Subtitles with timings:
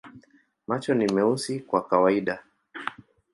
[0.67, 2.43] Macho ni meusi kwa kawaida.